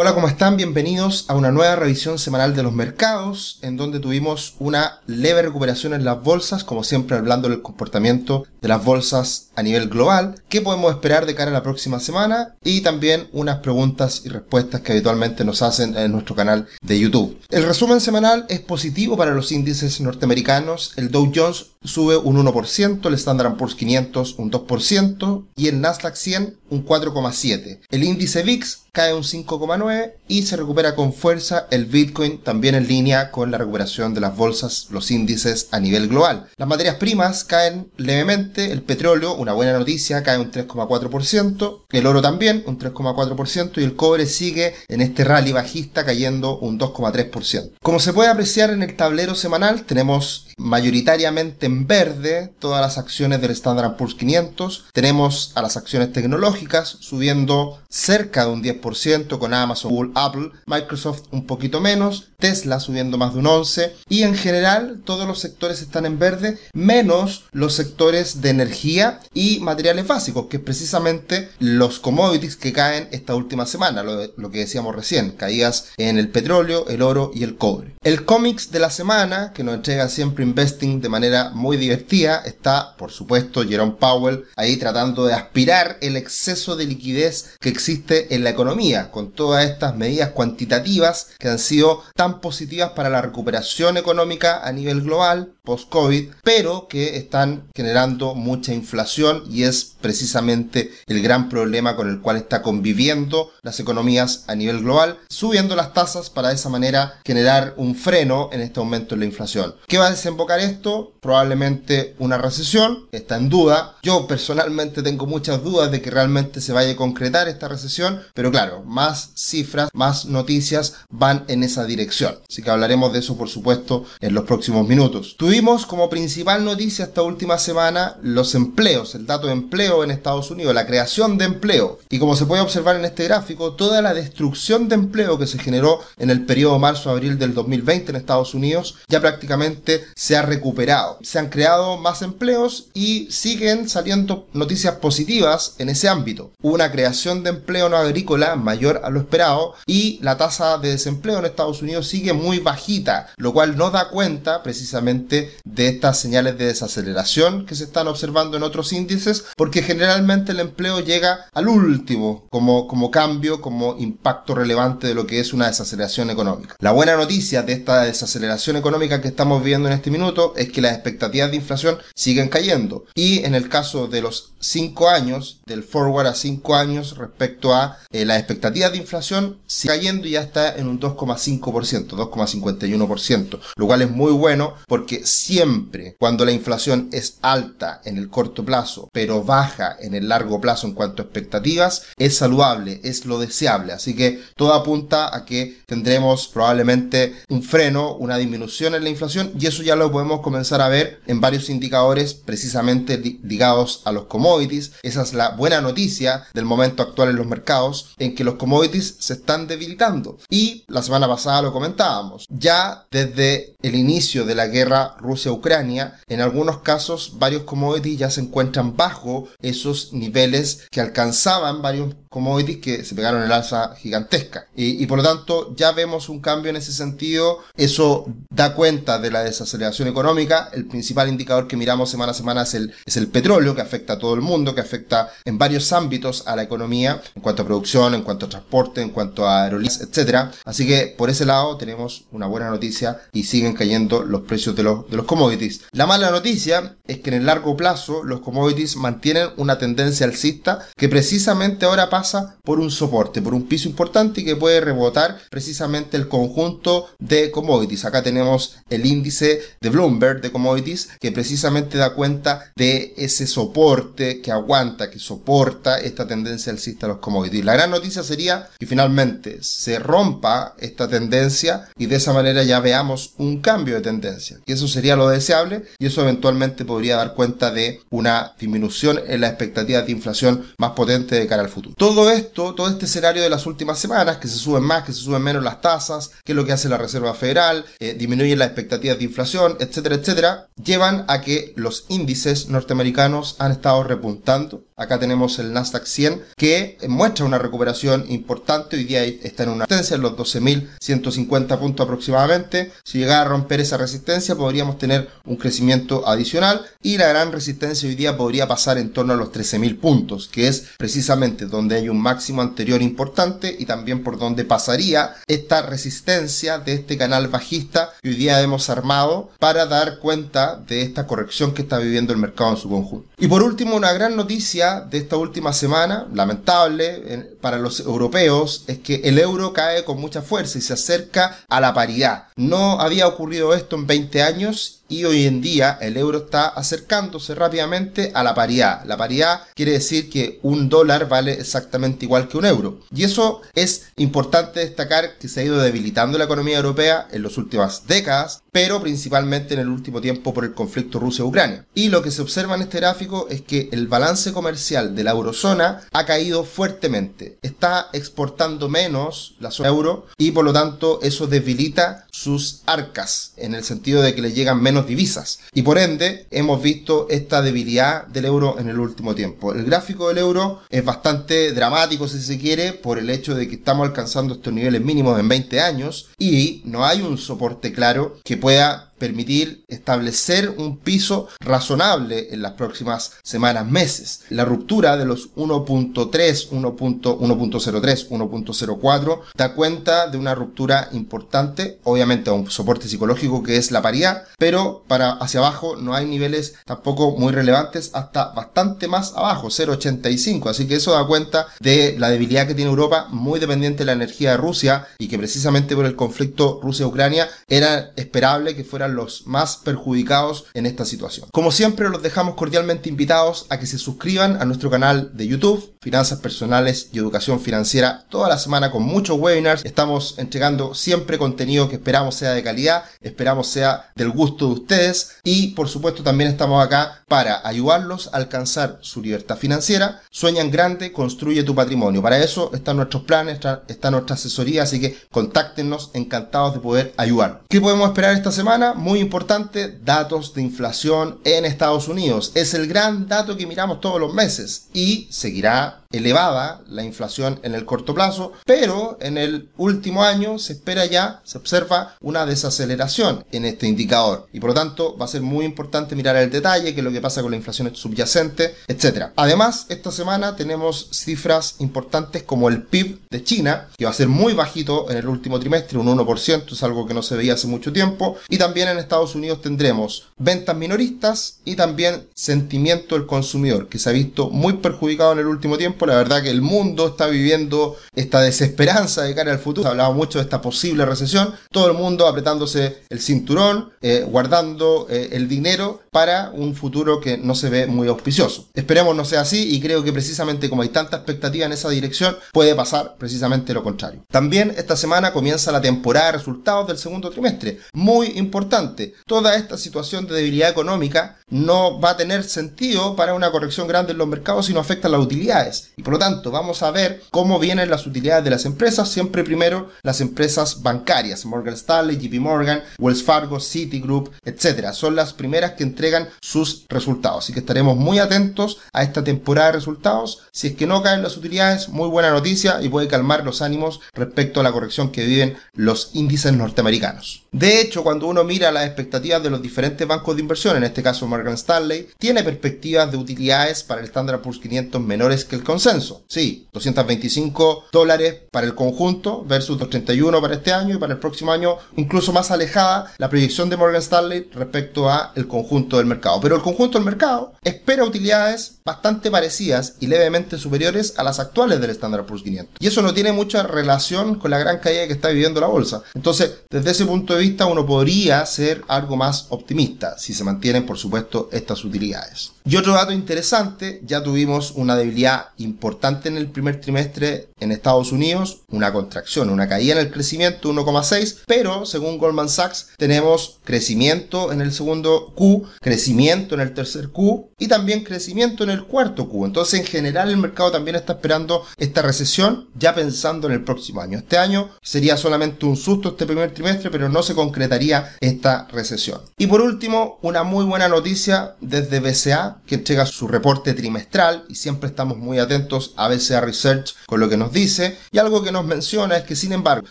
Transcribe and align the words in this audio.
Hola, 0.00 0.14
¿cómo 0.14 0.28
están? 0.28 0.56
Bienvenidos 0.56 1.24
a 1.26 1.34
una 1.34 1.50
nueva 1.50 1.74
revisión 1.74 2.20
semanal 2.20 2.54
de 2.54 2.62
los 2.62 2.72
mercados, 2.72 3.58
en 3.62 3.76
donde 3.76 3.98
tuvimos 3.98 4.54
una 4.60 5.00
leve 5.08 5.42
recuperación 5.42 5.92
en 5.92 6.04
las 6.04 6.22
bolsas, 6.22 6.62
como 6.62 6.84
siempre 6.84 7.16
hablando 7.16 7.48
del 7.48 7.62
comportamiento 7.62 8.46
de 8.62 8.68
las 8.68 8.84
bolsas 8.84 9.48
a 9.56 9.62
nivel 9.64 9.88
global, 9.88 10.40
qué 10.48 10.60
podemos 10.60 10.92
esperar 10.92 11.26
de 11.26 11.34
cara 11.34 11.50
a 11.50 11.54
la 11.54 11.64
próxima 11.64 11.98
semana 11.98 12.54
y 12.62 12.82
también 12.82 13.28
unas 13.32 13.58
preguntas 13.58 14.22
y 14.24 14.28
respuestas 14.28 14.82
que 14.82 14.92
habitualmente 14.92 15.44
nos 15.44 15.62
hacen 15.62 15.96
en 15.96 16.12
nuestro 16.12 16.36
canal 16.36 16.68
de 16.80 17.00
YouTube. 17.00 17.36
El 17.48 17.64
resumen 17.64 18.00
semanal 18.00 18.46
es 18.48 18.60
positivo 18.60 19.16
para 19.16 19.34
los 19.34 19.50
índices 19.50 20.00
norteamericanos, 20.00 20.92
el 20.94 21.10
Dow 21.10 21.32
Jones 21.34 21.66
sube 21.82 22.16
un 22.16 22.36
1%, 22.36 23.04
el 23.04 23.14
Standard 23.14 23.56
Poor's 23.56 23.74
500 23.74 24.38
un 24.38 24.50
2% 24.52 25.44
y 25.56 25.66
el 25.66 25.80
Nasdaq 25.80 26.14
100 26.14 26.56
un 26.70 26.84
4,7%. 26.84 27.80
El 27.90 28.04
índice 28.04 28.42
VIX 28.44 28.87
cae 28.98 29.14
un 29.14 29.22
5,9 29.22 30.14
y 30.28 30.42
se 30.42 30.56
recupera 30.56 30.94
con 30.94 31.12
fuerza 31.12 31.66
el 31.70 31.86
Bitcoin 31.86 32.38
también 32.38 32.74
en 32.74 32.86
línea 32.86 33.30
con 33.30 33.50
la 33.50 33.58
recuperación 33.58 34.14
de 34.14 34.20
las 34.20 34.36
bolsas, 34.36 34.88
los 34.90 35.10
índices 35.10 35.68
a 35.72 35.80
nivel 35.80 36.08
global. 36.08 36.48
Las 36.56 36.68
materias 36.68 36.96
primas 36.96 37.44
caen 37.44 37.90
levemente, 37.96 38.70
el 38.70 38.82
petróleo, 38.82 39.34
una 39.34 39.52
buena 39.52 39.72
noticia, 39.72 40.22
cae 40.22 40.38
un 40.38 40.52
3,4%, 40.52 41.82
el 41.90 42.06
oro 42.06 42.22
también 42.22 42.62
un 42.66 42.78
3,4% 42.78 43.78
y 43.78 43.84
el 43.84 43.96
cobre 43.96 44.26
sigue 44.26 44.74
en 44.88 45.00
este 45.00 45.24
rally 45.24 45.52
bajista 45.52 46.04
cayendo 46.04 46.58
un 46.58 46.78
2,3%. 46.78 47.72
Como 47.82 48.00
se 48.00 48.12
puede 48.12 48.30
apreciar 48.30 48.70
en 48.70 48.82
el 48.82 48.96
tablero 48.96 49.34
semanal, 49.34 49.84
tenemos 49.84 50.48
mayoritariamente 50.58 51.66
en 51.66 51.86
verde 51.86 52.52
todas 52.58 52.80
las 52.80 52.98
acciones 52.98 53.40
del 53.40 53.52
Standard 53.52 53.96
Poor's 53.96 54.14
500, 54.14 54.86
tenemos 54.92 55.52
a 55.54 55.62
las 55.62 55.76
acciones 55.76 56.12
tecnológicas 56.12 56.96
subiendo 57.00 57.78
cerca 57.88 58.44
de 58.44 58.52
un 58.52 58.62
10% 58.62 59.38
con 59.38 59.54
Amazon, 59.54 59.92
Google, 59.92 60.12
Apple, 60.24 60.50
Microsoft 60.66 61.24
un 61.30 61.46
poquito 61.46 61.80
menos, 61.80 62.28
Tesla 62.38 62.80
subiendo 62.80 63.18
más 63.18 63.34
de 63.34 63.40
un 63.40 63.46
11 63.46 63.96
y 64.08 64.22
en 64.22 64.34
general 64.34 65.00
todos 65.04 65.26
los 65.26 65.40
sectores 65.40 65.82
están 65.82 66.06
en 66.06 66.18
verde 66.18 66.58
menos 66.72 67.44
los 67.52 67.74
sectores 67.74 68.40
de 68.40 68.50
energía 68.50 69.20
y 69.34 69.58
materiales 69.60 70.06
básicos 70.06 70.46
que 70.46 70.58
es 70.58 70.62
precisamente 70.62 71.48
los 71.58 71.98
commodities 71.98 72.56
que 72.56 72.72
caen 72.72 73.08
esta 73.10 73.34
última 73.34 73.66
semana, 73.66 74.02
lo, 74.02 74.32
lo 74.36 74.50
que 74.50 74.60
decíamos 74.60 74.94
recién, 74.94 75.32
caídas 75.32 75.88
en 75.96 76.18
el 76.18 76.28
petróleo, 76.28 76.86
el 76.88 77.02
oro 77.02 77.30
y 77.34 77.42
el 77.44 77.56
cobre. 77.56 77.94
El 78.02 78.24
cómics 78.24 78.70
de 78.70 78.78
la 78.78 78.90
semana 78.90 79.52
que 79.52 79.64
nos 79.64 79.74
entrega 79.74 80.08
siempre 80.08 80.44
Investing 80.44 81.00
de 81.00 81.08
manera 81.08 81.50
muy 81.50 81.76
divertida 81.76 82.42
está 82.44 82.96
por 82.96 83.10
supuesto 83.10 83.66
Jerome 83.66 83.96
Powell 83.98 84.44
ahí 84.56 84.76
tratando 84.76 85.26
de 85.26 85.34
aspirar 85.34 85.98
el 86.00 86.16
exceso 86.16 86.76
de 86.76 86.86
liquidez 86.86 87.56
que 87.60 87.68
existe 87.68 88.34
en 88.34 88.44
la 88.44 88.50
economía 88.50 89.10
con 89.10 89.32
todas 89.32 89.64
estas 89.68 89.96
medidas 89.96 90.07
cuantitativas 90.32 91.30
que 91.38 91.48
han 91.48 91.58
sido 91.58 92.02
tan 92.14 92.40
positivas 92.40 92.90
para 92.90 93.10
la 93.10 93.22
recuperación 93.22 93.96
económica 93.96 94.66
a 94.66 94.72
nivel 94.72 95.02
global 95.02 95.52
post-COVID, 95.68 96.30
pero 96.42 96.88
que 96.88 97.18
están 97.18 97.68
generando 97.76 98.34
mucha 98.34 98.72
inflación 98.72 99.44
y 99.50 99.64
es 99.64 99.96
precisamente 100.00 100.90
el 101.06 101.20
gran 101.20 101.50
problema 101.50 101.94
con 101.94 102.08
el 102.08 102.22
cual 102.22 102.38
está 102.38 102.62
conviviendo 102.62 103.52
las 103.60 103.78
economías 103.78 104.44
a 104.46 104.54
nivel 104.54 104.80
global, 104.80 105.18
subiendo 105.28 105.76
las 105.76 105.92
tasas 105.92 106.30
para 106.30 106.48
de 106.48 106.54
esa 106.54 106.70
manera 106.70 107.20
generar 107.22 107.74
un 107.76 107.94
freno 107.94 108.48
en 108.50 108.62
este 108.62 108.80
aumento 108.80 109.14
de 109.14 109.18
la 109.18 109.26
inflación. 109.26 109.74
¿Qué 109.86 109.98
va 109.98 110.06
a 110.06 110.10
desembocar 110.10 110.58
esto? 110.60 111.12
Probablemente 111.20 112.14
una 112.18 112.38
recesión, 112.38 113.06
está 113.12 113.36
en 113.36 113.50
duda. 113.50 113.96
Yo 114.02 114.26
personalmente 114.26 115.02
tengo 115.02 115.26
muchas 115.26 115.62
dudas 115.62 115.90
de 115.90 116.00
que 116.00 116.10
realmente 116.10 116.62
se 116.62 116.72
vaya 116.72 116.92
a 116.92 116.96
concretar 116.96 117.46
esta 117.46 117.68
recesión, 117.68 118.22
pero 118.32 118.50
claro, 118.50 118.84
más 118.84 119.32
cifras, 119.34 119.90
más 119.92 120.24
noticias 120.24 120.94
van 121.10 121.44
en 121.48 121.62
esa 121.62 121.84
dirección. 121.84 122.38
Así 122.48 122.62
que 122.62 122.70
hablaremos 122.70 123.12
de 123.12 123.18
eso, 123.18 123.36
por 123.36 123.50
supuesto, 123.50 124.06
en 124.20 124.32
los 124.32 124.44
próximos 124.44 124.88
minutos. 124.88 125.36
Como 125.58 126.08
principal 126.08 126.64
noticia 126.64 127.06
esta 127.06 127.22
última 127.22 127.58
semana 127.58 128.16
los 128.22 128.54
empleos, 128.54 129.16
el 129.16 129.26
dato 129.26 129.48
de 129.48 129.54
empleo 129.54 130.04
en 130.04 130.12
Estados 130.12 130.52
Unidos, 130.52 130.72
la 130.72 130.86
creación 130.86 131.36
de 131.36 131.46
empleo. 131.46 131.98
Y 132.10 132.20
como 132.20 132.36
se 132.36 132.46
puede 132.46 132.62
observar 132.62 132.94
en 132.94 133.04
este 133.04 133.24
gráfico, 133.24 133.72
toda 133.72 134.00
la 134.00 134.14
destrucción 134.14 134.88
de 134.88 134.94
empleo 134.94 135.36
que 135.36 135.48
se 135.48 135.58
generó 135.58 135.98
en 136.16 136.30
el 136.30 136.46
periodo 136.46 136.78
marzo-abril 136.78 137.40
del 137.40 137.54
2020 137.54 138.10
en 138.10 138.16
Estados 138.16 138.54
Unidos 138.54 138.98
ya 139.08 139.20
prácticamente 139.20 140.04
se 140.14 140.36
ha 140.36 140.42
recuperado. 140.42 141.18
Se 141.22 141.40
han 141.40 141.48
creado 141.48 141.96
más 141.96 142.22
empleos 142.22 142.86
y 142.94 143.26
siguen 143.32 143.88
saliendo 143.88 144.46
noticias 144.52 144.94
positivas 144.96 145.74
en 145.78 145.88
ese 145.88 146.08
ámbito. 146.08 146.52
Una 146.62 146.92
creación 146.92 147.42
de 147.42 147.50
empleo 147.50 147.88
no 147.88 147.96
agrícola 147.96 148.54
mayor 148.54 149.00
a 149.02 149.10
lo 149.10 149.18
esperado 149.18 149.74
y 149.86 150.20
la 150.22 150.36
tasa 150.36 150.78
de 150.78 150.90
desempleo 150.90 151.40
en 151.40 151.46
Estados 151.46 151.82
Unidos 151.82 152.06
sigue 152.06 152.32
muy 152.32 152.60
bajita, 152.60 153.30
lo 153.36 153.52
cual 153.52 153.76
no 153.76 153.90
da 153.90 154.08
cuenta 154.08 154.62
precisamente 154.62 155.47
de 155.64 155.88
estas 155.88 156.18
señales 156.18 156.58
de 156.58 156.66
desaceleración 156.66 157.66
que 157.66 157.74
se 157.74 157.84
están 157.84 158.08
observando 158.08 158.56
en 158.56 158.62
otros 158.62 158.92
índices, 158.92 159.44
porque 159.56 159.82
generalmente 159.82 160.52
el 160.52 160.60
empleo 160.60 161.00
llega 161.00 161.46
al 161.52 161.68
último 161.68 162.46
como, 162.50 162.86
como 162.86 163.10
cambio, 163.10 163.60
como 163.60 163.96
impacto 163.98 164.54
relevante 164.54 165.06
de 165.06 165.14
lo 165.14 165.26
que 165.26 165.40
es 165.40 165.52
una 165.52 165.66
desaceleración 165.66 166.30
económica. 166.30 166.76
La 166.80 166.92
buena 166.92 167.16
noticia 167.16 167.62
de 167.62 167.72
esta 167.72 168.02
desaceleración 168.02 168.76
económica 168.76 169.20
que 169.20 169.28
estamos 169.28 169.62
viendo 169.62 169.88
en 169.88 169.94
este 169.94 170.10
minuto 170.10 170.54
es 170.56 170.70
que 170.70 170.80
las 170.80 170.94
expectativas 170.94 171.50
de 171.50 171.56
inflación 171.56 171.98
siguen 172.14 172.48
cayendo 172.48 173.04
y 173.14 173.44
en 173.44 173.54
el 173.54 173.68
caso 173.68 174.06
de 174.06 174.22
los 174.22 174.52
5 174.60 175.08
años, 175.08 175.60
del 175.66 175.82
forward 175.82 176.26
a 176.26 176.34
5 176.34 176.74
años 176.74 177.16
respecto 177.16 177.74
a 177.74 177.98
eh, 178.10 178.24
la 178.24 178.38
expectativa 178.38 178.90
de 178.90 178.98
inflación 178.98 179.58
sigue 179.66 179.94
cayendo 179.94 180.26
y 180.26 180.32
ya 180.32 180.42
está 180.42 180.76
en 180.76 180.88
un 180.88 181.00
2,5%, 181.00 182.08
2,51%, 182.08 183.60
lo 183.76 183.86
cual 183.86 184.02
es 184.02 184.10
muy 184.10 184.32
bueno 184.32 184.74
porque 184.86 185.24
siempre 185.38 186.16
cuando 186.18 186.44
la 186.44 186.52
inflación 186.52 187.08
es 187.12 187.38
alta 187.42 188.00
en 188.04 188.18
el 188.18 188.28
corto 188.28 188.64
plazo, 188.64 189.08
pero 189.12 189.44
baja 189.44 189.96
en 190.00 190.14
el 190.14 190.28
largo 190.28 190.60
plazo 190.60 190.86
en 190.86 190.94
cuanto 190.94 191.22
a 191.22 191.24
expectativas, 191.26 192.02
es 192.16 192.36
saludable, 192.36 193.00
es 193.04 193.24
lo 193.24 193.38
deseable. 193.38 193.92
Así 193.92 194.14
que 194.14 194.40
todo 194.56 194.74
apunta 194.74 195.34
a 195.34 195.44
que 195.44 195.78
tendremos 195.86 196.48
probablemente 196.48 197.34
un 197.48 197.62
freno, 197.62 198.14
una 198.16 198.36
disminución 198.36 198.94
en 198.94 199.04
la 199.04 199.10
inflación 199.10 199.52
y 199.58 199.66
eso 199.66 199.82
ya 199.82 199.96
lo 199.96 200.10
podemos 200.10 200.40
comenzar 200.40 200.80
a 200.80 200.88
ver 200.88 201.20
en 201.26 201.40
varios 201.40 201.70
indicadores 201.70 202.34
precisamente 202.34 203.18
ligados 203.42 204.02
a 204.04 204.12
los 204.12 204.24
commodities. 204.24 204.92
Esa 205.02 205.22
es 205.22 205.34
la 205.34 205.50
buena 205.50 205.80
noticia 205.80 206.44
del 206.54 206.64
momento 206.64 207.02
actual 207.02 207.30
en 207.30 207.36
los 207.36 207.46
mercados 207.46 208.14
en 208.18 208.34
que 208.34 208.44
los 208.44 208.54
commodities 208.54 209.16
se 209.18 209.34
están 209.34 209.66
debilitando. 209.66 210.38
Y 210.50 210.84
la 210.88 211.02
semana 211.02 211.28
pasada 211.28 211.62
lo 211.62 211.72
comentábamos. 211.72 212.46
Ya 212.48 213.06
desde 213.10 213.74
el 213.82 213.94
inicio 213.94 214.44
de 214.44 214.54
la 214.54 214.66
guerra 214.66 215.16
Rusia-Ucrania, 215.18 216.18
en 216.28 216.40
algunos 216.40 216.78
casos 216.78 217.34
varios 217.38 217.62
commodities 217.64 218.18
ya 218.18 218.30
se 218.30 218.40
encuentran 218.40 218.96
bajo 218.96 219.48
esos 219.60 220.12
niveles 220.12 220.86
que 220.90 221.00
alcanzaban 221.00 221.82
varios 221.82 222.14
commodities 222.28 222.78
que 222.78 223.04
se 223.04 223.14
pegaron 223.14 223.42
el 223.42 223.52
alza 223.52 223.94
gigantesca. 223.96 224.66
Y, 224.76 225.06
por 225.06 225.18
lo 225.18 225.24
tanto 225.24 225.74
ya 225.76 225.92
vemos 225.92 226.28
un 226.28 226.40
cambio 226.40 226.70
en 226.70 226.76
ese 226.76 226.92
sentido. 226.92 227.60
Eso 227.76 228.26
da 228.50 228.74
cuenta 228.74 229.18
de 229.18 229.30
la 229.30 229.42
desaceleración 229.42 230.08
económica. 230.08 230.70
El 230.72 230.86
principal 230.86 231.28
indicador 231.28 231.66
que 231.66 231.76
miramos 231.76 232.10
semana 232.10 232.32
a 232.32 232.34
semana 232.34 232.62
es 232.62 232.74
el, 232.74 232.94
es 233.06 233.16
el 233.16 233.28
petróleo, 233.28 233.74
que 233.74 233.80
afecta 233.80 234.14
a 234.14 234.18
todo 234.18 234.34
el 234.34 234.40
mundo, 234.40 234.74
que 234.74 234.80
afecta 234.80 235.32
en 235.44 235.58
varios 235.58 235.92
ámbitos 235.92 236.46
a 236.46 236.56
la 236.56 236.62
economía, 236.62 237.20
en 237.34 237.42
cuanto 237.42 237.62
a 237.62 237.66
producción, 237.66 238.14
en 238.14 238.22
cuanto 238.22 238.46
a 238.46 238.48
transporte, 238.48 239.00
en 239.00 239.10
cuanto 239.10 239.46
a 239.46 239.64
aerolíneas, 239.64 240.00
etcétera. 240.00 240.52
Así 240.64 240.86
que 240.86 241.14
por 241.16 241.30
ese 241.30 241.44
lado 241.44 241.76
tenemos 241.76 242.24
una 242.32 242.46
buena 242.46 242.70
noticia 242.70 243.20
y 243.32 243.44
siguen 243.44 243.74
cayendo 243.74 244.22
los 244.22 244.42
precios 244.42 244.76
de 244.76 244.82
los, 244.82 245.08
de 245.10 245.16
los 245.16 245.26
commodities. 245.26 245.82
La 245.92 246.06
mala 246.06 246.30
noticia 246.30 246.96
es 247.06 247.20
que 247.20 247.30
en 247.30 247.36
el 247.36 247.46
largo 247.46 247.76
plazo 247.76 248.22
los 248.22 248.40
commodities 248.40 248.96
mantienen 248.96 249.48
una 249.56 249.78
tendencia 249.78 250.26
alcista 250.26 250.86
que 250.96 251.08
precisamente 251.08 251.86
ahora 251.86 252.10
pasa 252.10 252.17
por 252.64 252.80
un 252.80 252.90
soporte, 252.90 253.42
por 253.42 253.54
un 253.54 253.66
piso 253.66 253.88
importante 253.88 254.40
y 254.40 254.44
que 254.44 254.56
puede 254.56 254.80
rebotar 254.80 255.38
precisamente 255.50 256.16
el 256.16 256.28
conjunto 256.28 257.06
de 257.18 257.50
commodities. 257.50 258.04
Acá 258.04 258.22
tenemos 258.22 258.76
el 258.90 259.06
índice 259.06 259.60
de 259.80 259.90
Bloomberg 259.90 260.40
de 260.40 260.52
commodities 260.52 261.08
que 261.20 261.32
precisamente 261.32 261.98
da 261.98 262.14
cuenta 262.14 262.72
de 262.76 263.14
ese 263.16 263.46
soporte 263.46 264.40
que 264.40 264.50
aguanta, 264.50 265.10
que 265.10 265.18
soporta 265.18 265.98
esta 265.98 266.26
tendencia 266.26 266.72
alcista 266.72 267.06
a 267.06 267.10
los 267.10 267.18
commodities. 267.18 267.64
La 267.64 267.74
gran 267.74 267.90
noticia 267.90 268.22
sería 268.22 268.68
que 268.78 268.86
finalmente 268.86 269.62
se 269.62 269.98
rompa 269.98 270.74
esta 270.78 271.08
tendencia 271.08 271.88
y 271.96 272.06
de 272.06 272.16
esa 272.16 272.32
manera 272.32 272.62
ya 272.62 272.80
veamos 272.80 273.34
un 273.38 273.60
cambio 273.60 273.96
de 273.96 274.00
tendencia, 274.00 274.58
que 274.66 274.72
eso 274.72 274.88
sería 274.88 275.16
lo 275.16 275.28
deseable 275.28 275.84
y 275.98 276.06
eso 276.06 276.22
eventualmente 276.22 276.84
podría 276.84 277.16
dar 277.16 277.34
cuenta 277.34 277.70
de 277.70 278.00
una 278.10 278.54
disminución 278.58 279.20
en 279.26 279.40
la 279.40 279.48
expectativa 279.48 280.02
de 280.02 280.12
inflación 280.12 280.64
más 280.78 280.92
potente 280.92 281.36
de 281.36 281.46
cara 281.46 281.62
al 281.62 281.68
futuro. 281.68 281.94
Todo 282.08 282.30
esto, 282.30 282.74
todo 282.74 282.88
este 282.88 283.04
escenario 283.04 283.42
de 283.42 283.50
las 283.50 283.66
últimas 283.66 283.98
semanas, 283.98 284.38
que 284.38 284.48
se 284.48 284.56
suben 284.56 284.82
más, 284.82 285.04
que 285.04 285.12
se 285.12 285.20
suben 285.20 285.42
menos 285.42 285.62
las 285.62 285.82
tasas, 285.82 286.30
que 286.42 286.52
es 286.52 286.56
lo 286.56 286.64
que 286.64 286.72
hace 286.72 286.88
la 286.88 286.96
Reserva 286.96 287.34
Federal, 287.34 287.84
eh, 287.98 288.14
disminuyen 288.18 288.58
las 288.58 288.68
expectativas 288.68 289.18
de 289.18 289.24
inflación, 289.24 289.76
etcétera, 289.78 290.14
etcétera, 290.14 290.68
llevan 290.82 291.26
a 291.28 291.42
que 291.42 291.74
los 291.76 292.06
índices 292.08 292.70
norteamericanos 292.70 293.56
han 293.58 293.72
estado 293.72 294.04
repuntando. 294.04 294.84
Acá 294.96 295.20
tenemos 295.20 295.58
el 295.58 295.72
Nasdaq 295.72 296.06
100 296.06 296.42
que 296.56 296.98
muestra 297.08 297.44
una 297.44 297.58
recuperación 297.58 298.24
importante. 298.30 298.96
Hoy 298.96 299.04
día 299.04 299.22
está 299.22 299.62
en 299.62 299.68
una 299.68 299.84
resistencia 299.84 300.16
en 300.16 300.22
los 300.22 300.32
12.150 300.32 301.78
puntos 301.78 302.04
aproximadamente. 302.04 302.90
Si 303.04 303.18
llegara 303.18 303.42
a 303.42 303.44
romper 303.44 303.80
esa 303.80 303.96
resistencia 303.96 304.56
podríamos 304.56 304.98
tener 304.98 305.28
un 305.44 305.56
crecimiento 305.56 306.26
adicional 306.26 306.84
y 307.00 307.16
la 307.16 307.28
gran 307.28 307.52
resistencia 307.52 308.08
hoy 308.08 308.16
día 308.16 308.36
podría 308.36 308.66
pasar 308.66 308.98
en 308.98 309.12
torno 309.12 309.34
a 309.34 309.36
los 309.36 309.52
13.000 309.52 310.00
puntos, 310.00 310.48
que 310.48 310.66
es 310.66 310.86
precisamente 310.96 311.66
donde 311.66 311.97
hay 311.98 312.08
un 312.08 312.20
máximo 312.20 312.62
anterior 312.62 313.02
importante 313.02 313.74
y 313.78 313.84
también 313.84 314.22
por 314.22 314.38
donde 314.38 314.64
pasaría 314.64 315.34
esta 315.46 315.82
resistencia 315.82 316.78
de 316.78 316.94
este 316.94 317.18
canal 317.18 317.48
bajista 317.48 318.12
que 318.22 318.30
hoy 318.30 318.34
día 318.34 318.60
hemos 318.60 318.88
armado 318.90 319.50
para 319.58 319.86
dar 319.86 320.18
cuenta 320.18 320.76
de 320.76 321.02
esta 321.02 321.26
corrección 321.26 321.74
que 321.74 321.82
está 321.82 321.98
viviendo 321.98 322.32
el 322.32 322.38
mercado 322.38 322.70
en 322.70 322.76
su 322.76 322.88
conjunto. 322.88 323.28
Y 323.38 323.48
por 323.48 323.62
último, 323.62 323.96
una 323.96 324.12
gran 324.12 324.36
noticia 324.36 325.00
de 325.00 325.18
esta 325.18 325.36
última 325.36 325.72
semana, 325.72 326.26
lamentable 326.32 327.56
para 327.60 327.78
los 327.78 328.00
europeos, 328.00 328.84
es 328.86 328.98
que 328.98 329.16
el 329.24 329.38
euro 329.38 329.72
cae 329.72 330.04
con 330.04 330.20
mucha 330.20 330.42
fuerza 330.42 330.78
y 330.78 330.82
se 330.82 330.94
acerca 330.94 331.58
a 331.68 331.80
la 331.80 331.94
paridad. 331.94 332.48
No 332.56 333.00
había 333.00 333.26
ocurrido 333.26 333.74
esto 333.74 333.96
en 333.96 334.06
20 334.06 334.42
años 334.42 334.98
y 335.08 335.24
hoy 335.24 335.46
en 335.46 335.60
día 335.60 335.98
el 336.00 336.16
euro 336.16 336.38
está 336.38 336.68
acercándose 336.68 337.54
rápidamente 337.54 338.30
a 338.34 338.42
la 338.42 338.54
paridad. 338.54 339.04
La 339.06 339.16
paridad 339.16 339.62
quiere 339.74 339.92
decir 339.92 340.28
que 340.28 340.60
un 340.62 340.88
dólar 340.88 341.28
vale 341.28 341.52
exactamente 341.52 342.26
igual 342.26 342.48
que 342.48 342.58
un 342.58 342.66
euro. 342.66 343.00
Y 343.14 343.24
eso 343.24 343.62
es 343.74 344.08
importante 344.16 344.80
destacar 344.80 345.38
que 345.38 345.48
se 345.48 345.60
ha 345.60 345.64
ido 345.64 345.78
debilitando 345.78 346.36
la 346.36 346.44
economía 346.44 346.76
europea 346.76 347.26
en 347.30 347.42
las 347.42 347.56
últimas 347.56 348.06
décadas, 348.06 348.62
pero 348.70 349.00
principalmente 349.00 349.74
en 349.74 349.80
el 349.80 349.88
último 349.88 350.20
tiempo 350.20 350.52
por 350.52 350.64
el 350.64 350.74
conflicto 350.74 351.18
Rusia-Ucrania. 351.18 351.86
Y 351.94 352.08
lo 352.08 352.22
que 352.22 352.30
se 352.30 352.42
observa 352.42 352.74
en 352.74 352.82
este 352.82 352.98
gráfico 352.98 353.46
es 353.50 353.62
que 353.62 353.88
el 353.92 354.08
balance 354.08 354.52
comercial 354.52 355.14
de 355.14 355.24
la 355.24 355.30
eurozona 355.30 356.02
ha 356.12 356.26
caído 356.26 356.64
fuertemente. 356.64 357.47
Está 357.62 358.08
exportando 358.12 358.88
menos 358.88 359.54
la 359.60 359.70
zona 359.70 359.88
euro 359.88 360.26
y 360.36 360.50
por 360.50 360.64
lo 360.64 360.72
tanto 360.72 361.20
eso 361.22 361.46
debilita 361.46 362.26
sus 362.30 362.82
arcas 362.86 363.52
en 363.56 363.74
el 363.74 363.84
sentido 363.84 364.22
de 364.22 364.34
que 364.34 364.42
le 364.42 364.52
llegan 364.52 364.82
menos 364.82 365.06
divisas. 365.06 365.60
Y 365.72 365.82
por 365.82 365.98
ende, 365.98 366.46
hemos 366.50 366.82
visto 366.82 367.26
esta 367.30 367.62
debilidad 367.62 368.26
del 368.26 368.44
euro 368.44 368.76
en 368.78 368.88
el 368.88 368.98
último 368.98 369.34
tiempo. 369.34 369.72
El 369.72 369.84
gráfico 369.84 370.28
del 370.28 370.38
euro 370.38 370.80
es 370.90 371.04
bastante 371.04 371.72
dramático, 371.72 372.28
si 372.28 372.40
se 372.40 372.58
quiere, 372.58 372.92
por 372.92 373.18
el 373.18 373.30
hecho 373.30 373.54
de 373.54 373.68
que 373.68 373.76
estamos 373.76 374.06
alcanzando 374.06 374.54
estos 374.54 374.72
niveles 374.72 375.00
mínimos 375.00 375.38
en 375.38 375.48
20 375.48 375.80
años 375.80 376.28
y 376.38 376.82
no 376.84 377.04
hay 377.04 377.22
un 377.22 377.38
soporte 377.38 377.92
claro 377.92 378.38
que 378.44 378.56
pueda 378.56 379.07
permitir 379.18 379.84
establecer 379.88 380.74
un 380.76 380.98
piso 380.98 381.48
razonable 381.60 382.48
en 382.52 382.62
las 382.62 382.72
próximas 382.72 383.32
semanas, 383.42 383.86
meses. 383.86 384.42
La 384.50 384.64
ruptura 384.64 385.16
de 385.16 385.24
los 385.24 385.54
1.3, 385.54 386.70
1.03, 386.70 388.28
1.04 388.28 389.40
da 389.54 389.74
cuenta 389.74 390.28
de 390.28 390.38
una 390.38 390.54
ruptura 390.54 391.08
importante, 391.12 391.98
obviamente 392.04 392.50
a 392.50 392.52
un 392.52 392.70
soporte 392.70 393.08
psicológico 393.08 393.62
que 393.62 393.76
es 393.76 393.90
la 393.90 394.02
paridad, 394.02 394.44
pero 394.58 395.04
para 395.08 395.32
hacia 395.32 395.60
abajo 395.60 395.96
no 395.96 396.14
hay 396.14 396.26
niveles 396.26 396.74
tampoco 396.84 397.36
muy 397.36 397.52
relevantes 397.52 398.10
hasta 398.14 398.52
bastante 398.52 399.08
más 399.08 399.34
abajo, 399.34 399.68
0.85, 399.68 400.70
así 400.70 400.86
que 400.86 400.96
eso 400.96 401.12
da 401.12 401.26
cuenta 401.26 401.66
de 401.80 402.16
la 402.18 402.30
debilidad 402.30 402.66
que 402.66 402.74
tiene 402.74 402.90
Europa, 402.90 403.26
muy 403.30 403.60
dependiente 403.60 404.00
de 404.00 404.06
la 404.06 404.12
energía 404.12 404.52
de 404.52 404.56
Rusia 404.56 405.06
y 405.18 405.28
que 405.28 405.38
precisamente 405.38 405.96
por 405.96 406.06
el 406.06 406.16
conflicto 406.16 406.80
Rusia-Ucrania 406.82 407.48
era 407.68 408.12
esperable 408.16 408.76
que 408.76 408.84
fuera 408.84 409.07
los 409.14 409.46
más 409.46 409.76
perjudicados 409.76 410.66
en 410.74 410.86
esta 410.86 411.04
situación. 411.04 411.48
Como 411.52 411.72
siempre, 411.72 412.08
los 412.08 412.22
dejamos 412.22 412.54
cordialmente 412.54 413.08
invitados 413.08 413.66
a 413.70 413.78
que 413.78 413.86
se 413.86 413.98
suscriban 413.98 414.60
a 414.60 414.64
nuestro 414.64 414.90
canal 414.90 415.30
de 415.34 415.46
YouTube, 415.46 415.94
Finanzas 416.00 416.38
Personales 416.40 417.08
y 417.12 417.18
Educación 417.18 417.60
Financiera, 417.60 418.24
toda 418.28 418.48
la 418.48 418.58
semana 418.58 418.90
con 418.90 419.02
muchos 419.02 419.38
webinars. 419.38 419.84
Estamos 419.84 420.36
entregando 420.38 420.94
siempre 420.94 421.38
contenido 421.38 421.88
que 421.88 421.96
esperamos 421.96 422.34
sea 422.34 422.52
de 422.52 422.62
calidad, 422.62 423.04
esperamos 423.20 423.68
sea 423.68 424.10
del 424.14 424.30
gusto 424.30 424.66
de 424.66 424.72
ustedes 424.74 425.36
y 425.44 425.68
por 425.68 425.88
supuesto 425.88 426.22
también 426.22 426.50
estamos 426.50 426.84
acá 426.84 427.24
para 427.28 427.66
ayudarlos 427.66 428.30
a 428.32 428.36
alcanzar 428.36 428.98
su 429.00 429.20
libertad 429.22 429.56
financiera. 429.56 430.22
Sueñan 430.30 430.70
grande, 430.70 431.12
construye 431.12 431.62
tu 431.62 431.74
patrimonio. 431.74 432.22
Para 432.22 432.38
eso 432.38 432.70
están 432.74 432.96
nuestros 432.96 433.24
planes, 433.24 433.58
está 433.88 434.10
nuestra 434.10 434.34
asesoría, 434.34 434.84
así 434.84 435.00
que 435.00 435.16
contáctenos, 435.30 436.10
encantados 436.14 436.74
de 436.74 436.80
poder 436.80 437.14
ayudar. 437.16 437.62
¿Qué 437.68 437.80
podemos 437.80 438.08
esperar 438.08 438.34
esta 438.34 438.52
semana? 438.52 438.94
Muy 438.98 439.20
importante, 439.20 439.96
datos 440.04 440.54
de 440.54 440.60
inflación 440.60 441.38
en 441.44 441.64
Estados 441.64 442.08
Unidos. 442.08 442.50
Es 442.56 442.74
el 442.74 442.88
gran 442.88 443.28
dato 443.28 443.56
que 443.56 443.64
miramos 443.64 444.00
todos 444.00 444.20
los 444.20 444.34
meses 444.34 444.88
y 444.92 445.28
seguirá 445.30 446.02
elevada 446.10 446.80
la 446.88 447.04
inflación 447.04 447.60
en 447.62 447.74
el 447.74 447.84
corto 447.84 448.14
plazo, 448.14 448.52
pero 448.64 449.18
en 449.20 449.36
el 449.36 449.68
último 449.76 450.22
año 450.22 450.58
se 450.58 450.72
espera 450.72 451.04
ya, 451.04 451.42
se 451.44 451.58
observa 451.58 452.16
una 452.20 452.46
desaceleración 452.46 453.44
en 453.52 453.66
este 453.66 453.86
indicador 453.86 454.48
y 454.52 454.60
por 454.60 454.70
lo 454.70 454.74
tanto 454.74 455.16
va 455.18 455.26
a 455.26 455.28
ser 455.28 455.42
muy 455.42 455.66
importante 455.66 456.16
mirar 456.16 456.36
el 456.36 456.50
detalle, 456.50 456.94
qué 456.94 457.00
es 457.00 457.04
lo 457.04 457.12
que 457.12 457.20
pasa 457.20 457.42
con 457.42 457.50
la 457.50 457.58
inflación 457.58 457.94
subyacente, 457.94 458.74
etc. 458.86 459.26
Además, 459.36 459.86
esta 459.90 460.10
semana 460.10 460.56
tenemos 460.56 461.08
cifras 461.12 461.76
importantes 461.78 462.42
como 462.42 462.68
el 462.68 462.82
PIB 462.82 463.20
de 463.30 463.44
China, 463.44 463.88
que 463.96 464.06
va 464.06 464.10
a 464.10 464.14
ser 464.14 464.28
muy 464.28 464.54
bajito 464.54 465.10
en 465.10 465.18
el 465.18 465.28
último 465.28 465.60
trimestre, 465.60 465.98
un 465.98 466.06
1%, 466.06 466.72
es 466.72 466.82
algo 466.82 467.06
que 467.06 467.14
no 467.14 467.22
se 467.22 467.36
veía 467.36 467.54
hace 467.54 467.66
mucho 467.66 467.92
tiempo, 467.92 468.36
y 468.48 468.56
también 468.56 468.87
en 468.92 468.98
Estados 468.98 469.34
Unidos 469.34 469.62
tendremos 469.62 470.28
ventas 470.36 470.76
minoristas 470.76 471.60
y 471.64 471.76
también 471.76 472.26
sentimiento 472.34 473.14
del 473.14 473.26
consumidor, 473.26 473.88
que 473.88 473.98
se 473.98 474.10
ha 474.10 474.12
visto 474.12 474.50
muy 474.50 474.74
perjudicado 474.74 475.32
en 475.32 475.40
el 475.40 475.46
último 475.46 475.76
tiempo 475.76 476.06
la 476.06 476.16
verdad 476.16 476.42
que 476.42 476.50
el 476.50 476.62
mundo 476.62 477.08
está 477.08 477.26
viviendo 477.26 477.96
esta 478.14 478.40
desesperanza 478.40 479.22
de 479.22 479.34
cara 479.34 479.52
al 479.52 479.58
futuro. 479.58 479.84
Se 479.84 479.90
hablaba 479.90 480.12
mucho 480.14 480.38
de 480.38 480.44
esta 480.44 480.60
posible 480.60 481.04
recesión. 481.04 481.54
Todo 481.70 481.88
el 481.88 481.96
mundo 481.96 482.26
apretándose 482.26 482.98
el 483.08 483.20
cinturón, 483.20 483.90
eh, 484.00 484.24
guardando 484.28 485.06
eh, 485.10 485.30
el 485.32 485.48
dinero 485.48 486.00
para 486.10 486.50
un 486.50 486.74
futuro 486.74 487.20
que 487.20 487.38
no 487.38 487.54
se 487.54 487.70
ve 487.70 487.86
muy 487.86 488.08
auspicioso. 488.08 488.68
Esperemos 488.74 489.14
no 489.16 489.24
sea 489.24 489.42
así 489.42 489.74
y 489.74 489.80
creo 489.80 490.02
que 490.02 490.12
precisamente 490.12 490.68
como 490.68 490.82
hay 490.82 490.88
tanta 490.88 491.16
expectativa 491.16 491.66
en 491.66 491.72
esa 491.72 491.88
dirección, 491.88 492.36
puede 492.52 492.74
pasar 492.74 493.16
precisamente 493.18 493.74
lo 493.74 493.82
contrario. 493.82 494.22
También 494.30 494.74
esta 494.76 494.96
semana 494.96 495.32
comienza 495.32 495.72
la 495.72 495.80
temporada 495.80 496.26
de 496.26 496.38
resultados 496.38 496.86
del 496.86 496.98
segundo 496.98 497.30
trimestre. 497.30 497.78
Muy 497.92 498.28
importante. 498.36 499.14
Toda 499.26 499.56
esta 499.56 499.78
situación 499.78 500.26
de 500.26 500.34
debilidad 500.34 500.70
económica 500.70 501.38
no 501.48 502.00
va 502.00 502.10
a 502.10 502.16
tener 502.16 502.44
sentido 502.44 503.16
para 503.16 503.34
una 503.34 503.50
corrección 503.50 503.88
grande 503.88 504.12
en 504.12 504.18
los 504.18 504.28
mercados 504.28 504.66
si 504.66 504.74
no 504.74 504.80
afecta 504.80 505.08
las 505.08 505.20
utilidades. 505.20 505.90
Y 505.96 506.02
por 506.02 506.14
lo 506.14 506.18
tanto, 506.18 506.50
vamos 506.50 506.82
a 506.82 506.90
ver 506.90 507.22
cómo 507.30 507.58
vienen 507.58 507.90
las 507.90 508.06
utilidades 508.06 508.44
de 508.44 508.50
las 508.50 508.64
empresas. 508.64 509.08
Siempre 509.08 509.44
primero 509.44 509.90
las 510.02 510.20
empresas 510.20 510.82
bancarias, 510.82 511.44
Morgan 511.44 511.74
Stanley, 511.74 512.16
JP 512.16 512.40
Morgan, 512.40 512.82
Wells 512.98 513.22
Fargo, 513.22 513.60
Citigroup, 513.60 514.30
etcétera. 514.44 514.92
Son 514.92 515.16
las 515.16 515.32
primeras 515.32 515.72
que 515.72 515.84
entregan 515.98 516.28
sus 516.40 516.86
resultados. 516.88 517.44
Así 517.44 517.52
que 517.52 517.60
estaremos 517.60 517.96
muy 517.96 518.20
atentos 518.20 518.78
a 518.92 519.02
esta 519.02 519.24
temporada 519.24 519.68
de 519.68 519.72
resultados. 519.78 520.42
Si 520.52 520.68
es 520.68 520.76
que 520.76 520.86
no 520.86 521.02
caen 521.02 521.22
las 521.22 521.36
utilidades, 521.36 521.88
muy 521.88 522.08
buena 522.08 522.30
noticia 522.30 522.80
y 522.80 522.88
puede 522.88 523.08
calmar 523.08 523.44
los 523.44 523.62
ánimos 523.62 524.00
respecto 524.14 524.60
a 524.60 524.62
la 524.62 524.72
corrección 524.72 525.10
que 525.10 525.26
viven 525.26 525.56
los 525.74 526.10
índices 526.14 526.52
norteamericanos. 526.52 527.42
De 527.50 527.80
hecho, 527.80 528.02
cuando 528.02 528.26
uno 528.26 528.44
mira 528.44 528.70
las 528.70 528.86
expectativas 528.86 529.42
de 529.42 529.50
los 529.50 529.62
diferentes 529.62 530.06
bancos 530.06 530.36
de 530.36 530.42
inversión, 530.42 530.76
en 530.76 530.84
este 530.84 531.02
caso 531.02 531.26
Morgan 531.26 531.54
Stanley, 531.54 532.08
tiene 532.18 532.42
perspectivas 532.42 533.10
de 533.10 533.16
utilidades 533.16 533.82
para 533.82 534.00
el 534.00 534.06
Standard 534.06 534.40
Poor's 534.40 534.58
500 534.58 535.00
menores 535.00 535.44
que 535.44 535.56
el 535.56 535.64
consenso. 535.64 536.24
Sí, 536.28 536.68
225 536.72 537.86
dólares 537.90 538.36
para 538.50 538.66
el 538.66 538.74
conjunto 538.74 539.44
versus 539.44 539.78
231 539.78 540.40
para 540.40 540.54
este 540.54 540.72
año 540.72 540.94
y 540.94 540.98
para 540.98 541.14
el 541.14 541.18
próximo 541.18 541.52
año 541.52 541.76
incluso 541.96 542.32
más 542.32 542.50
alejada 542.50 543.12
la 543.18 543.30
proyección 543.30 543.70
de 543.70 543.76
Morgan 543.76 544.02
Stanley 544.02 544.50
respecto 544.52 545.08
a 545.08 545.32
el 545.34 545.48
conjunto 545.48 545.96
del 545.96 546.06
mercado. 546.06 546.40
Pero 546.40 546.56
el 546.56 546.62
conjunto 546.62 546.98
del 546.98 547.06
mercado 547.06 547.54
espera 547.64 548.04
utilidades 548.04 548.78
bastante 548.84 549.30
parecidas 549.30 549.96
y 550.00 550.06
levemente 550.06 550.58
superiores 550.58 551.14
a 551.16 551.22
las 551.22 551.38
actuales 551.38 551.80
del 551.80 551.90
Standard 551.90 552.26
Poor's 552.26 552.42
500. 552.42 552.76
Y 552.78 552.86
eso 552.86 553.02
no 553.02 553.14
tiene 553.14 553.32
mucha 553.32 553.62
relación 553.62 554.36
con 554.36 554.50
la 554.50 554.58
gran 554.58 554.78
caída 554.78 555.06
que 555.06 555.12
está 555.12 555.28
viviendo 555.28 555.60
la 555.60 555.66
bolsa. 555.66 556.02
Entonces, 556.14 556.60
desde 556.70 556.90
ese 556.90 557.06
punto 557.06 557.34
de 557.34 557.40
vista 557.40 557.47
uno 557.66 557.86
podría 557.86 558.44
ser 558.46 558.82
algo 558.88 559.16
más 559.16 559.46
optimista 559.50 560.18
si 560.18 560.34
se 560.34 560.44
mantienen 560.44 560.86
por 560.86 560.98
supuesto 560.98 561.48
estas 561.52 561.84
utilidades. 561.84 562.52
Y 562.64 562.76
otro 562.76 562.92
dato 562.92 563.12
interesante, 563.12 564.00
ya 564.04 564.22
tuvimos 564.22 564.72
una 564.72 564.96
debilidad 564.96 565.48
importante 565.58 566.28
en 566.28 566.36
el 566.36 566.48
primer 566.48 566.80
trimestre 566.80 567.47
en 567.60 567.72
Estados 567.72 568.12
Unidos 568.12 568.62
una 568.70 568.92
contracción, 568.92 569.50
una 569.50 569.68
caída 569.68 569.94
en 569.94 570.00
el 570.00 570.10
crecimiento 570.10 570.72
1,6, 570.72 571.40
pero 571.46 571.86
según 571.86 572.18
Goldman 572.18 572.48
Sachs 572.48 572.90
tenemos 572.96 573.58
crecimiento 573.64 574.52
en 574.52 574.60
el 574.60 574.72
segundo 574.72 575.32
Q, 575.34 575.66
crecimiento 575.80 576.54
en 576.54 576.60
el 576.60 576.74
tercer 576.74 577.08
Q 577.08 577.50
y 577.58 577.68
también 577.68 578.04
crecimiento 578.04 578.64
en 578.64 578.70
el 578.70 578.84
cuarto 578.84 579.28
Q. 579.28 579.46
Entonces 579.46 579.80
en 579.80 579.86
general 579.86 580.30
el 580.30 580.36
mercado 580.36 580.72
también 580.72 580.96
está 580.96 581.14
esperando 581.14 581.64
esta 581.76 582.02
recesión 582.02 582.68
ya 582.74 582.94
pensando 582.94 583.46
en 583.46 583.54
el 583.54 583.64
próximo 583.64 584.00
año. 584.00 584.18
Este 584.18 584.38
año 584.38 584.70
sería 584.82 585.16
solamente 585.16 585.66
un 585.66 585.76
susto 585.76 586.10
este 586.10 586.26
primer 586.26 586.52
trimestre, 586.52 586.90
pero 586.90 587.08
no 587.08 587.22
se 587.22 587.34
concretaría 587.34 588.16
esta 588.20 588.66
recesión. 588.70 589.20
Y 589.36 589.46
por 589.46 589.60
último, 589.60 590.18
una 590.22 590.42
muy 590.42 590.64
buena 590.64 590.88
noticia 590.88 591.56
desde 591.60 592.00
BCA, 592.00 592.58
que 592.66 592.76
entrega 592.76 593.06
su 593.06 593.28
reporte 593.28 593.74
trimestral 593.74 594.44
y 594.48 594.54
siempre 594.54 594.88
estamos 594.88 595.16
muy 595.18 595.38
atentos 595.38 595.94
a 595.96 596.08
BCA 596.08 596.40
Research 596.40 596.94
con 597.06 597.20
lo 597.20 597.28
que 597.28 597.36
nos 597.36 597.47
dice. 597.52 597.96
Y 598.10 598.18
algo 598.18 598.42
que 598.42 598.52
nos 598.52 598.64
menciona 598.64 599.16
es 599.16 599.24
que, 599.24 599.36
sin 599.36 599.52
embargo, 599.52 599.86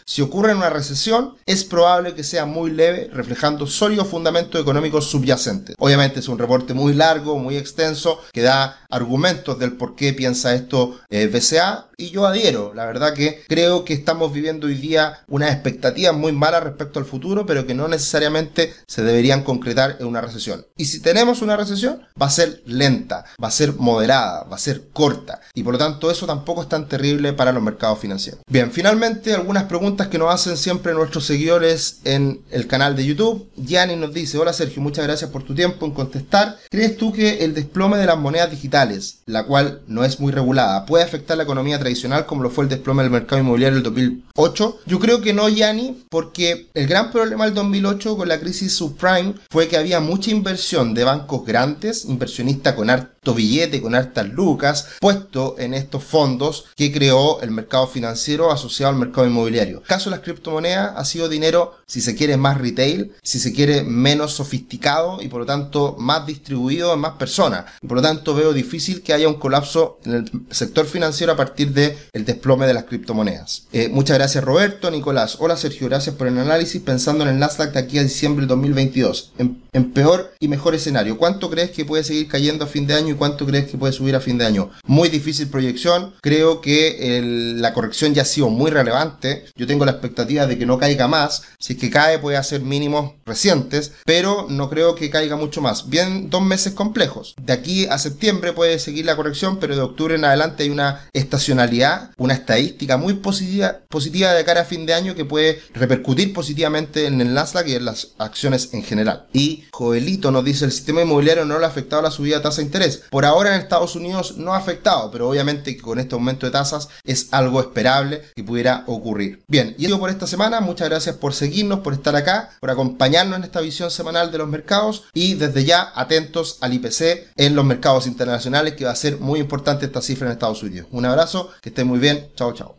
si 0.06 0.22
ocurre 0.22 0.54
una 0.54 0.70
recesión, 0.70 1.36
es 1.46 1.64
probable 1.64 2.14
que 2.14 2.24
sea 2.24 2.46
muy 2.46 2.72
leve, 2.72 3.10
reflejando 3.12 3.68
sólidos 3.68 4.08
fundamentos 4.08 4.60
económicos 4.62 5.06
subyacentes. 5.06 5.76
Obviamente 5.80 6.20
es 6.20 6.28
un 6.28 6.40
reporte 6.40 6.74
muy 6.74 6.94
largo, 6.94 7.38
muy 7.38 7.58
extenso, 7.58 8.22
que 8.32 8.42
da 8.42 8.80
argumentos 8.90 9.60
del 9.60 9.74
por 9.74 9.96
qué 9.96 10.14
piensa 10.14 10.54
esto 10.54 11.00
eh, 11.10 11.28
BCA 11.28 11.87
y 12.00 12.12
yo 12.12 12.27
adhiero. 12.27 12.74
La 12.75 12.86
verdad 12.86 13.13
que 13.16 13.42
creo 13.48 13.84
que 13.84 13.94
estamos 13.94 14.32
viviendo 14.32 14.68
hoy 14.68 14.75
día 14.75 15.24
unas 15.27 15.51
expectativas 15.51 16.16
muy 16.16 16.32
malas 16.32 16.63
respecto 16.63 17.00
al 17.00 17.06
futuro, 17.06 17.48
pero 17.48 17.66
que 17.66 17.74
no 17.74 17.88
necesariamente 17.88 18.72
se 18.86 19.01
deberían 19.01 19.44
concretar 19.44 19.98
en 20.00 20.06
una 20.06 20.22
recesión. 20.22 20.68
Y 20.77 20.86
si 20.86 21.01
tenemos 21.01 21.42
una 21.42 21.58
recesión, 21.58 22.04
va 22.22 22.27
a 22.27 22.32
ser 22.32 22.62
lenta, 22.66 23.25
va 23.44 23.48
a 23.48 23.51
ser 23.51 23.74
moderada, 23.74 24.44
va 24.44 24.58
a 24.58 24.60
ser 24.60 24.89
corta. 24.94 25.42
Y 25.56 25.63
por 25.63 25.74
lo 25.74 25.80
tanto 25.80 26.12
eso 26.12 26.27
tampoco 26.27 26.62
es 26.62 26.70
tan 26.70 26.88
terrible 26.88 27.34
para 27.34 27.51
los 27.51 27.63
mercados 27.63 27.98
financieros. 27.98 28.42
Bien, 28.48 28.72
finalmente 28.72 29.34
algunas 29.34 29.63
preguntas 29.63 30.08
que 30.08 30.20
nos 30.20 30.32
hacen 30.32 30.56
siempre 30.56 30.94
nuestros 30.94 31.25
seguidores 31.25 32.01
en 32.04 32.44
el 32.51 32.68
canal 32.68 32.96
de 32.96 33.08
YouTube. 33.08 33.50
Gianni 33.58 33.96
nos 33.96 34.13
dice, 34.13 34.38
hola 34.38 34.54
Sergio, 34.54 34.84
muchas 34.84 35.06
gracias 35.06 35.32
por 35.32 35.42
tu 35.42 35.56
tiempo 35.56 35.88
en 35.88 35.94
contestar. 35.94 36.58
¿Crees 36.70 36.96
tú 36.96 37.12
que 37.12 37.44
el 37.44 37.56
desplome 37.56 37.98
de 37.98 38.06
las 38.06 38.20
monedas 38.20 38.51
digitales, 38.51 39.22
la 39.25 39.46
cual 39.46 39.82
no 39.88 40.06
es 40.06 40.20
muy 40.20 40.32
regulada, 40.32 40.86
puede 40.86 41.04
afectar 41.04 41.38
la 41.38 41.44
economía 41.44 41.80
tradicional 41.80 41.87
como 42.25 42.44
lo 42.44 42.50
fue 42.50 42.65
el 42.65 42.70
desplome 42.70 43.03
del 43.03 43.12
mercado 43.12 43.41
inmobiliario 43.41 43.77
en 43.77 43.77
el 43.77 43.84
2008? 43.84 44.79
Yo 44.86 45.00
creo 45.00 45.22
que 45.22 45.34
no, 45.34 45.48
Gianni, 45.50 46.06
porque 46.10 46.67
el 46.74 46.88
gran 46.88 47.12
problema 47.12 47.46
del 47.46 47.53
2008 47.53 48.17
con 48.17 48.27
la 48.27 48.39
crisis 48.39 48.74
subprime 48.74 49.36
fue 49.50 49.67
que 49.67 49.77
había 49.77 50.00
mucha 50.00 50.32
inversión 50.32 50.94
de 50.94 51.03
bancos 51.03 51.46
grandes, 51.46 52.06
inversionistas 52.06 52.74
con 52.74 52.89
harto 53.18 53.34
billete, 53.34 53.82
con 53.82 53.96
hartas 53.96 54.30
lucas, 54.30 54.88
puesto 55.00 55.56
en 55.58 55.74
estos 55.74 56.04
fondos 56.04 56.66
que 56.76 56.92
creó 56.92 57.42
el 57.42 57.52
mercado 57.52 57.88
financiero 57.88 58.52
asociado 58.52 58.94
al 58.94 59.00
mercado 59.00 59.28
inmobiliario. 59.28 59.80
El 59.80 59.84
caso 59.84 60.10
de 60.10 60.16
las 60.16 60.24
criptomonedas 60.24 60.94
ha 60.96 61.06
sido 61.06 61.28
dinero, 61.28 61.78
si 61.88 62.02
se 62.02 62.16
quiere, 62.16 62.38
más 62.38 62.58
retail, 62.58 63.14
si 63.24 63.40
se 63.40 63.54
quiere, 63.54 63.84
menos 63.84 64.34
sofisticado 64.34 65.22
y 65.22 65.28
por 65.28 65.42
lo 65.42 65.46
tanto 65.46 65.96
más 65.98 66.26
distribuido 66.26 66.94
en 66.94 67.00
más 67.00 67.14
personas. 67.14 67.66
Por 67.86 67.98
lo 67.98 68.02
tanto 68.02 68.36
veo 68.36 68.54
difícil 68.54 69.02
que 69.02 69.14
haya 69.14 69.28
un 69.28 69.36
colapso 69.36 70.00
en 70.06 70.14
el 70.14 70.32
sector 70.52 70.86
financiero 70.86 71.34
a 71.34 71.38
partir 71.38 71.74
del 71.74 71.98
el 72.14 72.26
desplome 72.26 72.68
de 72.68 72.74
las 72.74 72.86
criptomonedas. 72.86 73.68
Eh, 73.72 73.90
muchas 73.90 74.18
gracias 74.18 74.44
Roberto, 74.44 74.92
Nicolás. 74.92 75.38
Hola 75.40 75.58
Sergio, 75.58 75.88
gracias 75.88 76.16
por 76.16 76.28
el 76.28 76.38
análisis 76.38 76.82
pensando 76.82 77.24
en 77.24 77.32
el 77.32 77.40
Nasdaq 77.40 77.74
de 77.74 77.80
aquí 77.80 77.98
a 77.98 78.04
diciembre 78.04 78.42
del 78.42 78.50
2022. 78.50 79.34
En, 79.38 79.64
en 79.74 79.92
peor 79.92 80.34
y 80.40 80.48
mejor 80.48 80.76
escenario. 80.76 81.18
¿Cuánto 81.18 81.50
crees 81.50 81.72
que 81.72 81.86
puede 81.86 82.04
seguir 82.04 82.28
cayendo 82.28 82.66
a 82.66 82.68
fin 82.68 82.88
de 82.88 82.94
año 82.94 83.10
y 83.10 83.17
cuánto 83.18 83.46
crees 83.46 83.70
que 83.70 83.78
puede 83.78 83.94
subir 83.94 84.16
a 84.16 84.22
fin 84.22 84.38
de 84.38 84.46
año? 84.46 84.72
Muy 84.86 85.10
difícil 85.10 85.48
proyección. 85.48 86.14
Creo 86.22 86.62
que 86.62 87.56
la 87.58 87.74
corrección 87.74 88.14
ya 88.14 88.22
ha 88.22 88.26
sido 88.26 88.50
muy 88.50 88.72
relevante. 88.72 89.46
Yo 89.56 89.68
tengo 89.68 89.86
la 89.86 89.92
expectativa 89.92 90.48
de 90.48 90.58
que 90.58 90.66
no 90.66 90.78
caiga 90.78 91.08
más. 91.08 91.44
Si 91.60 91.74
es 91.74 91.80
que 91.80 91.90
cae 91.90 92.20
puede 92.20 92.38
hacer 92.38 92.62
mínimos 92.62 93.14
recientes, 93.26 93.94
pero 94.06 94.48
no 94.50 94.70
creo 94.70 94.96
que 94.96 95.10
caiga 95.10 95.36
mucho 95.36 95.62
más. 95.62 95.90
Bien, 95.90 96.30
dos 96.30 96.42
meses 96.42 96.74
complejos. 96.74 97.36
De 97.42 97.54
aquí 97.54 97.86
a 97.88 97.98
septiembre 97.98 98.54
puede 98.54 98.80
seguir 98.80 99.06
la 99.06 99.16
corrección, 99.16 99.58
pero 99.60 99.76
de 99.76 99.82
octubre 99.82 100.16
en 100.16 100.26
adelante 100.26 100.64
hay 100.64 100.70
una 100.70 101.08
estacionalidad, 101.14 102.12
una 102.18 102.34
estadística 102.34 102.98
muy 102.98 103.16
positiva, 103.16 103.80
positiva 103.90 104.34
de 104.34 104.46
cara 104.46 104.62
a 104.62 104.66
fin 104.66 104.86
de 104.86 104.94
año 104.94 105.16
que 105.16 105.26
puede 105.26 105.62
repercutir 105.74 106.34
positivamente 106.34 107.06
en 107.06 107.22
el 107.22 107.34
Nasdaq 107.34 107.68
y 107.68 107.76
en 107.76 107.86
las 107.86 108.10
acciones 108.18 108.74
en 108.74 108.84
general. 108.84 109.28
Y 109.34 109.66
Joelito 109.72 110.32
nos 110.32 110.46
dice 110.46 110.66
el 110.66 110.72
sistema 110.72 111.02
inmobiliario 111.02 111.46
no 111.46 111.60
le 111.60 111.66
ha 111.66 111.70
afectado 111.70 112.02
la 112.02 112.12
subida 112.12 112.38
de 112.38 112.44
tasa 112.44 112.58
de 112.58 112.68
interés. 112.68 112.97
Por 113.10 113.25
ahora 113.25 113.56
en 113.56 113.62
Estados 113.62 113.96
Unidos 113.96 114.38
no 114.38 114.54
ha 114.54 114.58
afectado, 114.58 115.10
pero 115.12 115.30
obviamente 115.30 115.77
con 115.77 116.00
este 116.00 116.16
aumento 116.16 116.46
de 116.46 116.51
tasas 116.51 116.89
es 117.04 117.30
algo 117.32 117.60
esperable 117.60 118.22
que 118.36 118.44
pudiera 118.44 118.84
ocurrir. 118.88 119.44
Bien, 119.48 119.75
y 119.77 119.86
eso 119.86 120.00
por 120.00 120.10
esta 120.10 120.27
semana. 120.27 120.62
Muchas 120.62 120.89
gracias 120.89 121.16
por 121.16 121.34
seguirnos, 121.34 121.80
por 121.80 121.94
estar 121.94 122.16
acá, 122.16 122.51
por 122.60 122.70
acompañarnos 122.70 123.38
en 123.38 123.44
esta 123.44 123.62
visión 123.62 123.92
semanal 123.92 124.32
de 124.32 124.38
los 124.38 124.48
mercados 124.48 125.06
y 125.13 125.36
desde 125.36 125.66
ya 125.66 125.92
atentos 125.96 126.58
al 126.62 126.74
IPC 126.74 127.32
en 127.36 127.56
los 127.56 127.66
mercados 127.66 128.08
internacionales 128.08 128.74
que 128.74 128.86
va 128.86 128.92
a 128.92 128.96
ser 128.96 129.20
muy 129.20 129.39
importante 129.39 129.86
esta 129.86 130.01
cifra 130.01 130.27
en 130.27 130.34
Estados 130.34 130.63
Unidos. 130.63 130.88
Un 130.92 131.06
abrazo, 131.06 131.51
que 131.62 131.70
estén 131.70 131.88
muy 131.88 132.00
bien. 132.00 132.30
Chao, 132.36 132.54
chao. 132.54 132.75